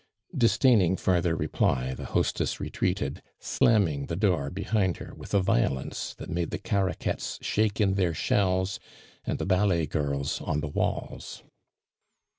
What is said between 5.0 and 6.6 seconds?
with a violence that made the